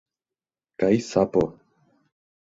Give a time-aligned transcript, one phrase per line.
[0.83, 1.43] Kaj sapo!